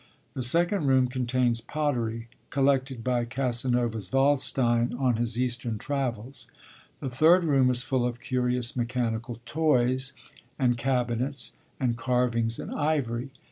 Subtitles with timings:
[0.33, 6.47] The second room contains pottery, collected by Casanova's Waldstein on his Eastern travels.
[7.01, 10.13] The third room is full of curious mechanical toys,
[10.57, 13.29] and cabinets, and carvings in ivory.